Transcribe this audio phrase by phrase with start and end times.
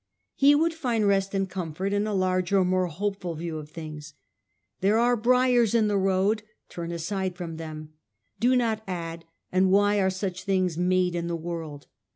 [0.33, 4.15] He would find rest and comfort in a larger, more hopeful view of things.
[4.79, 7.93] 'There are briers in the road— turn aside from them.
[8.39, 8.49] Do.
[8.49, 8.57] viu.
[8.57, 8.57] 50.
[8.57, 9.25] not add.
[9.51, 11.85] And why were such things made m the world